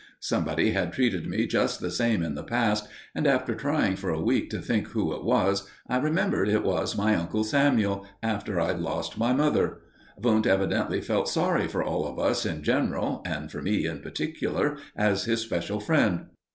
Somebody 0.21 0.71
had 0.71 0.93
treated 0.93 1.27
me 1.27 1.45
just 1.45 1.79
the 1.79 1.91
same 1.91 2.23
in 2.23 2.33
the 2.33 2.41
past, 2.43 2.87
and, 3.13 3.27
after 3.27 3.53
trying 3.53 3.95
for 3.95 4.09
a 4.09 4.19
week 4.19 4.49
to 4.49 4.59
think 4.59 4.87
who 4.87 5.13
it 5.13 5.23
was, 5.23 5.69
I 5.87 5.97
remembered 5.97 6.49
it 6.49 6.63
was 6.63 6.97
my 6.97 7.13
Uncle 7.15 7.43
Samuel, 7.43 8.07
after 8.23 8.59
I'd 8.59 8.79
lost 8.79 9.19
my 9.19 9.31
mother. 9.31 9.77
Wundt 10.17 10.47
evidently 10.47 11.01
felt 11.01 11.29
sorry 11.29 11.67
for 11.67 11.83
all 11.83 12.07
of 12.07 12.17
us 12.17 12.47
in 12.47 12.63
general 12.63 13.21
and 13.27 13.51
for 13.51 13.61
me 13.61 13.85
in 13.85 13.99
particular 13.99 14.77
as 14.95 15.25
his 15.25 15.41
special 15.41 15.79
friend. 15.79 16.29